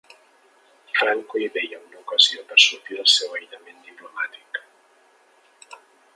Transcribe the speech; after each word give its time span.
Franco 0.99 1.41
hi 1.41 1.49
veia 1.57 1.81
una 1.81 1.99
ocasió 2.05 2.47
per 2.53 2.57
sortir 2.69 2.99
del 3.01 3.13
seu 3.17 3.37
aïllament 3.41 3.87
diplomàtic. 3.93 4.65